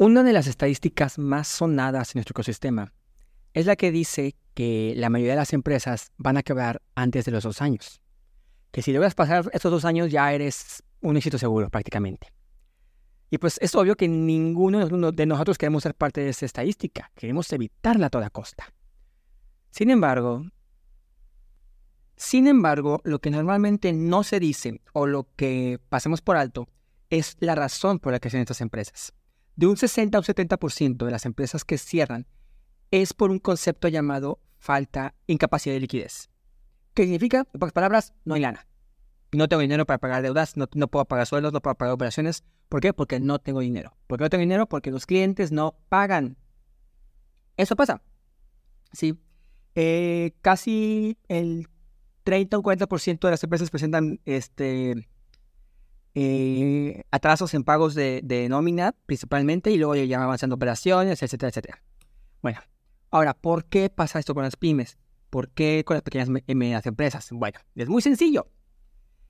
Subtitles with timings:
[0.00, 2.94] Una de las estadísticas más sonadas en nuestro ecosistema
[3.52, 7.32] es la que dice que la mayoría de las empresas van a quebrar antes de
[7.32, 8.00] los dos años.
[8.70, 12.32] Que si logras pasar estos dos años ya eres un éxito seguro prácticamente.
[13.28, 17.52] Y pues es obvio que ninguno de nosotros queremos ser parte de esa estadística, queremos
[17.52, 18.72] evitarla a toda costa.
[19.70, 20.46] Sin embargo,
[22.16, 26.68] sin embargo, lo que normalmente no se dice o lo que pasemos por alto
[27.10, 29.12] es la razón por la que hacen estas empresas
[29.60, 32.26] de un 60 o 70% de las empresas que cierran
[32.90, 36.30] es por un concepto llamado falta, incapacidad de liquidez.
[36.94, 37.46] ¿Qué significa?
[37.52, 38.66] En pocas palabras, no hay lana.
[39.32, 42.42] No tengo dinero para pagar deudas, no, puedo pagar sueldos, no puedo pagar operaciones.
[42.70, 42.94] ¿Por qué?
[42.94, 43.94] Porque no tengo dinero.
[44.06, 44.66] ¿Por qué no tengo dinero?
[44.66, 46.38] Porque los clientes no pagan.
[47.58, 48.00] Eso pasa.
[48.92, 49.20] Sí.
[49.74, 51.68] Eh, casi el
[52.24, 55.06] 30 o 40% de las empresas presentan este,
[56.14, 61.82] eh, atrasos en pagos de, nómina principalmente y luego ya avanzando operaciones, etcétera, etcétera.
[62.42, 62.60] Bueno,
[63.10, 64.98] ahora, ¿por qué pasa esto con las pymes?
[65.30, 67.28] ¿Por qué con las pequeñas y medianas empresas?
[67.30, 68.48] Bueno, es muy sencillo.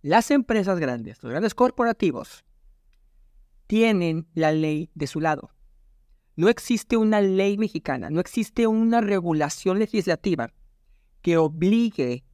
[0.00, 2.44] Las empresas grandes, los grandes corporativos,
[3.66, 5.50] tienen la ley de su lado.
[6.34, 10.50] No existe una ley mexicana, no existe una regulación legislativa
[11.20, 12.24] que obligue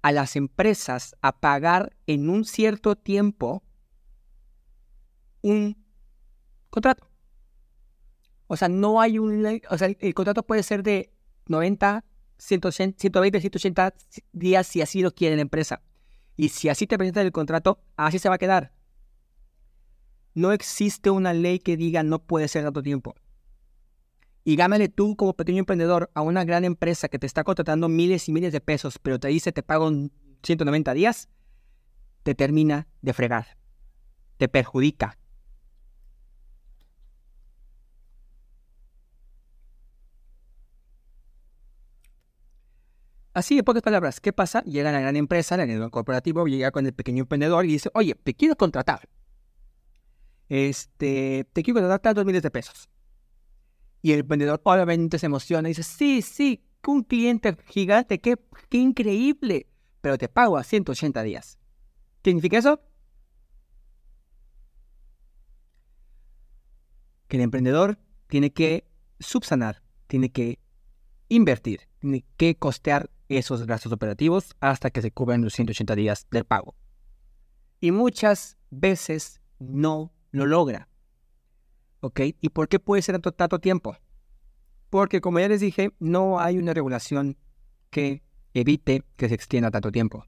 [0.00, 3.62] a las empresas a pagar en un cierto tiempo
[5.42, 5.76] un
[6.70, 7.08] contrato.
[8.46, 9.60] O sea, no hay un...
[9.70, 11.12] O sea, el, contrato puede ser de
[11.46, 12.04] 90,
[12.38, 13.94] 120, 180
[14.32, 15.82] días si así lo quiere la empresa.
[16.36, 18.72] Y si así te presenta el contrato, así se va a quedar.
[20.34, 23.14] No existe una ley que diga no puede ser tanto tiempo.
[24.44, 28.28] Y gámale tú como pequeño emprendedor a una gran empresa que te está contratando miles
[28.28, 30.10] y miles de pesos, pero te dice te pago en
[30.42, 31.28] 190 días,
[32.22, 33.56] te termina de fregar.
[34.38, 35.18] Te perjudica.
[43.34, 44.62] Así, en pocas palabras, ¿qué pasa?
[44.64, 48.14] Llega la gran empresa, el gran corporativo, llega con el pequeño emprendedor y dice, oye,
[48.14, 49.08] te quiero contratar.
[50.48, 52.90] Este, te quiero contratar dos miles de pesos.
[54.02, 58.36] Y el emprendedor obviamente se emociona y dice, sí, sí, un cliente gigante, qué,
[58.68, 59.68] qué increíble,
[60.00, 61.58] pero te pago a 180 días.
[62.20, 62.82] ¿Qué significa eso?
[67.28, 68.86] Que el emprendedor tiene que
[69.20, 70.58] subsanar, tiene que
[71.28, 76.44] invertir, tiene que costear esos gastos operativos hasta que se cubran los 180 días del
[76.44, 76.74] pago.
[77.80, 80.88] Y muchas veces no lo logra.
[82.00, 82.20] ¿Ok?
[82.40, 83.96] ¿Y por qué puede ser tanto, tiempo?
[84.90, 87.36] Porque como ya les dije, no hay una regulación
[87.90, 88.22] que
[88.54, 90.26] evite que se extienda tanto tiempo.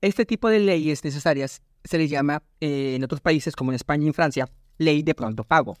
[0.00, 4.04] Este tipo de leyes necesarias se les llama eh, en otros países como en España
[4.04, 4.48] y en Francia
[4.78, 5.76] ley de pronto pago.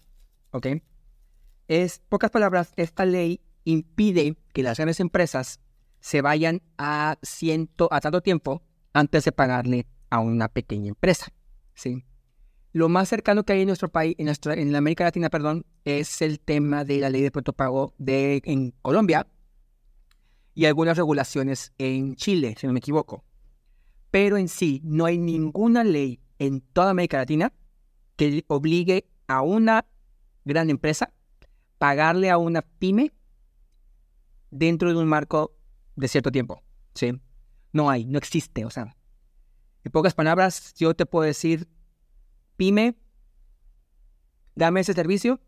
[0.50, 0.66] ¿Ok?
[1.68, 5.60] Es, pocas palabras, esta ley impide que las grandes empresas
[6.00, 11.32] se vayan a, ciento, a tanto tiempo antes de pagarle a una pequeña empresa.
[11.74, 12.04] ¿sí?
[12.72, 16.22] Lo más cercano que hay en nuestro país, en, nuestra, en América Latina, perdón, es
[16.22, 19.26] el tema de la ley de pago de, en Colombia
[20.54, 23.24] y algunas regulaciones en Chile, si no me equivoco.
[24.10, 27.52] Pero en sí no hay ninguna ley en toda América Latina
[28.16, 29.86] que obligue a una
[30.44, 31.12] gran empresa
[31.78, 33.12] pagarle a una pyme
[34.52, 35.56] dentro de un marco
[35.96, 36.62] de cierto tiempo.
[36.94, 37.20] ¿sí?
[37.72, 38.64] No hay, no existe.
[38.64, 38.96] O sea,
[39.82, 41.68] en pocas palabras, yo te puedo decir,
[42.56, 42.96] pyme,
[44.54, 45.40] dame ese servicio,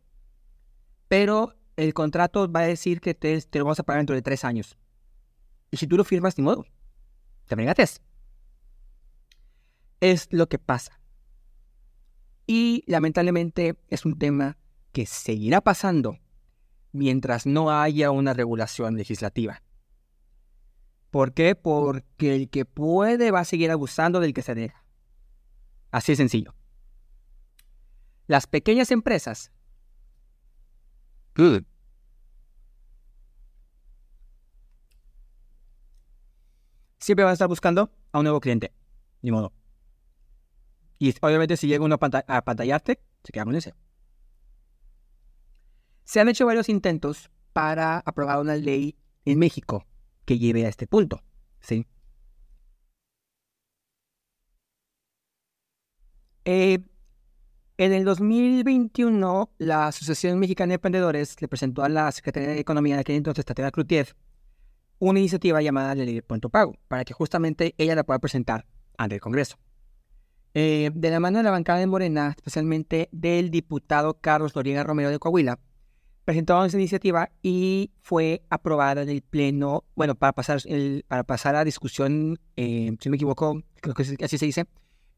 [1.07, 4.45] pero el contrato va a decir que te, lo vamos a pagar dentro de tres
[4.45, 4.77] años.
[5.71, 6.65] Y si tú lo firmas, ni modo,
[7.47, 8.01] te regates.
[10.01, 11.01] Es lo que pasa.
[12.47, 14.59] Y lamentablemente es un tema
[14.93, 16.19] que seguirá pasando
[16.95, 19.63] mientras no haya una regulación legislativa.
[21.11, 21.55] ¿Por qué?
[21.57, 24.85] Porque el que puede va a seguir abusando del que se deja.
[25.91, 26.55] Así de sencillo.
[28.27, 29.51] Las pequeñas empresas
[36.99, 38.73] siempre van a estar buscando a un nuevo cliente.
[39.21, 39.53] Ni modo.
[40.99, 43.75] Y obviamente si llega uno a pantallarte, se queda con ese.
[46.05, 49.87] Se han hecho varios intentos para aprobar una ley en México
[50.25, 51.23] que lleve a este punto.
[51.61, 51.87] ¿sí?
[56.45, 56.79] Eh,
[57.77, 62.97] en el 2021, la Asociación Mexicana de Emprendedores le presentó a la Secretaría de Economía
[62.97, 64.15] de aquel entonces, Tatiana Cloutier,
[64.99, 68.67] una iniciativa llamada la Ley de Punto Pago, para que justamente ella la pueda presentar
[68.97, 69.57] ante el Congreso.
[70.53, 75.11] Eh, de la mano de la bancada de Morena, especialmente del diputado Carlos Noriega Romero
[75.11, 75.59] de Coahuila,
[76.25, 80.61] presentó esa iniciativa y fue aprobada en el Pleno, bueno, para pasar,
[81.07, 84.67] para pasar a discusión, eh, si me equivoco, creo que así se dice,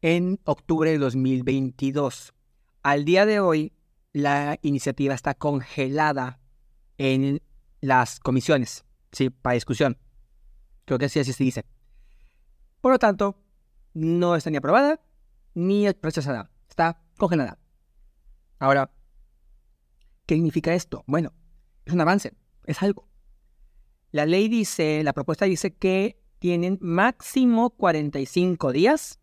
[0.01, 2.33] en octubre de 2022.
[2.83, 3.73] Al día de hoy,
[4.13, 6.39] la iniciativa está congelada
[6.97, 7.41] en
[7.81, 9.29] las comisiones, ¿sí?
[9.29, 9.97] Para discusión.
[10.85, 11.65] Creo que así, así se dice.
[12.81, 13.41] Por lo tanto,
[13.93, 14.99] no está ni aprobada
[15.53, 16.49] ni rechazada.
[16.69, 17.57] Está congelada.
[18.59, 18.91] Ahora,
[20.27, 21.03] ¿qué significa esto?
[21.07, 21.33] Bueno,
[21.85, 22.33] es un avance,
[22.65, 23.07] es algo.
[24.11, 29.19] La ley dice, la propuesta dice que tienen máximo 45 días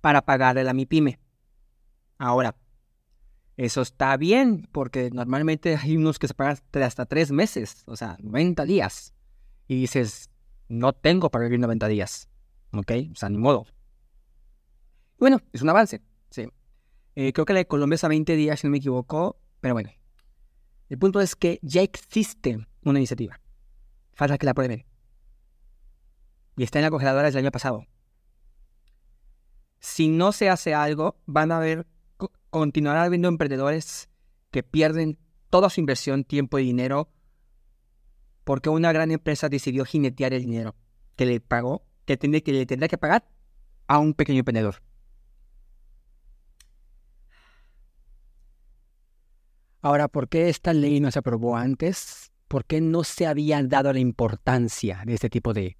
[0.00, 1.20] para pagarle a mi pyme.
[2.18, 2.56] Ahora,
[3.56, 8.16] eso está bien, porque normalmente hay unos que se pagan hasta tres meses, o sea,
[8.20, 9.12] 90 días.
[9.66, 10.30] Y dices,
[10.68, 12.28] no tengo para vivir 90 días.
[12.72, 12.92] ¿Ok?
[13.12, 13.66] O sea, ni modo.
[15.18, 16.48] Bueno, es un avance, sí.
[17.14, 19.72] Eh, creo que la de Colombia es a 20 días, si no me equivoco, pero
[19.72, 19.88] bueno.
[20.90, 23.40] El punto es que ya existe una iniciativa.
[24.12, 24.84] Falta que la prueben.
[26.58, 27.86] Y está en la congeladora desde el año pasado.
[29.80, 31.86] Si no se hace algo, van a haber
[32.50, 34.10] continuará habiendo emprendedores
[34.50, 35.18] que pierden
[35.48, 37.08] toda su inversión, tiempo y dinero
[38.44, 40.76] porque una gran empresa decidió jinetear el dinero
[41.16, 43.26] que le pagó, que, que le tendrá que pagar
[43.86, 44.82] a un pequeño emprendedor.
[49.84, 52.32] Ahora, ¿por qué esta ley no se aprobó antes?
[52.48, 55.76] ¿Por qué no se había dado la importancia de este tipo de,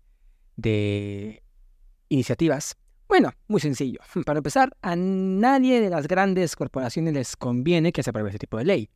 [2.11, 2.77] iniciativas?
[3.09, 4.01] Bueno, muy sencillo.
[4.27, 8.59] Para empezar, a nadie de las grandes corporaciones les conviene que se apruebe ese tipo
[8.59, 8.91] de ley.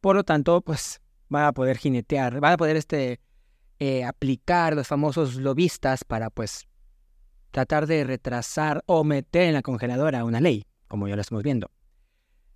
[0.00, 3.18] Por lo tanto, pues van a poder jinetear, van a poder este,
[3.80, 6.68] eh, aplicar los famosos lobistas para pues
[7.50, 11.68] tratar de retrasar o meter en la congeladora una ley, como ya lo estamos viendo.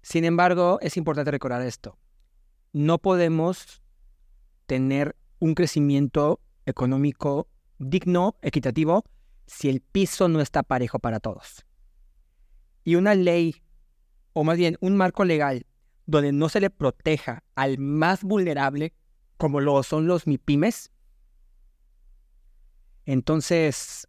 [0.06, 1.98] Sin embargo, es importante recordar esto.
[2.72, 3.82] No podemos
[4.66, 7.48] tener un crecimiento económico
[7.78, 9.04] digno, equitativo,
[9.48, 11.66] si el piso no está parejo para todos.
[12.84, 13.64] Y una ley,
[14.32, 15.66] o más bien un marco legal,
[16.06, 18.94] donde no se le proteja al más vulnerable,
[19.38, 20.92] como lo son los MIPIMES,
[23.06, 24.06] entonces,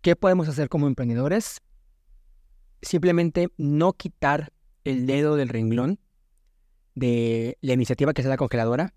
[0.00, 1.62] ¿qué podemos hacer como emprendedores?
[2.82, 4.52] Simplemente no quitar
[4.84, 5.98] el dedo del renglón
[6.94, 8.94] de la iniciativa que es la congeladora,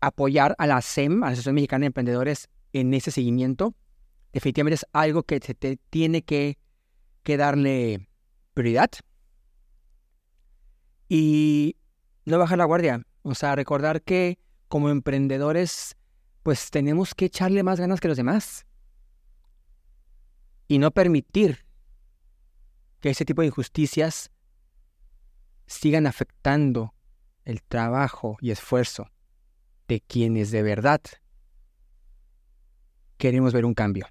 [0.00, 3.74] apoyar a la SEM, a la Asociación Mexicana de Emprendedores, en ese seguimiento.
[4.32, 6.58] Definitivamente es algo que se te tiene que,
[7.22, 8.08] que darle
[8.54, 8.90] prioridad.
[11.08, 11.76] Y
[12.24, 13.02] no bajar la guardia.
[13.22, 14.38] O sea, recordar que
[14.68, 15.96] como emprendedores,
[16.42, 18.65] pues tenemos que echarle más ganas que los demás.
[20.68, 21.64] Y no permitir
[23.00, 24.30] que ese tipo de injusticias
[25.66, 26.94] sigan afectando
[27.44, 29.10] el trabajo y esfuerzo
[29.88, 31.00] de quienes de verdad
[33.16, 34.06] queremos ver un cambio.